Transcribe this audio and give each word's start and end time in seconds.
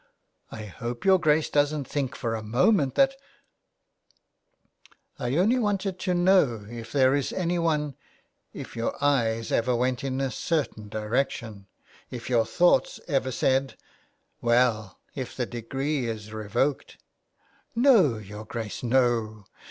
'^ 0.01 0.03
I 0.49 0.63
hope 0.65 1.05
your 1.05 1.19
Grace 1.19 1.51
doesn't 1.51 1.87
think 1.87 2.15
for 2.15 2.33
a 2.33 2.41
moment 2.41 2.95
that." 2.95 3.13
I 5.19 5.35
only 5.35 5.59
want 5.59 5.81
to 5.81 6.13
know 6.15 6.65
if 6.67 6.91
there 6.91 7.13
is 7.13 7.31
anyone— 7.31 7.95
if 8.51 8.75
your 8.75 8.95
eyes 8.99 9.51
ever 9.51 9.75
went 9.75 10.03
in 10.03 10.19
a 10.19 10.31
certain 10.31 10.89
direction, 10.89 11.67
if 12.09 12.31
your 12.31 12.47
thoughts 12.47 12.99
ever 13.07 13.29
said,' 13.29 13.77
Well, 14.41 14.97
if 15.13 15.37
the 15.37 15.45
decree 15.45 16.07
is 16.07 16.33
revoked 16.33 16.97
'""No, 17.75 18.17
your 18.17 18.45
Grace, 18.45 18.81
no. 18.81 19.45